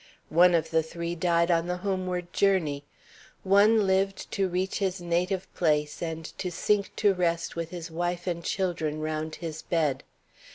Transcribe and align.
One 0.33 0.55
of 0.55 0.71
the 0.71 0.81
three 0.81 1.13
died 1.13 1.51
on 1.51 1.67
the 1.67 1.77
homeward 1.77 2.33
journey. 2.33 2.85
One 3.43 3.85
lived 3.85 4.31
to 4.31 4.49
reach 4.49 4.79
his 4.79 4.99
native 4.99 5.47
place, 5.53 6.01
and 6.01 6.25
to 6.39 6.49
sink 6.49 6.91
to 6.95 7.13
rest 7.13 7.55
with 7.55 7.69
his 7.69 7.91
wife 7.91 8.25
and 8.25 8.43
children 8.43 8.99
round 8.99 9.35
his 9.35 9.61
bed. 9.61 10.03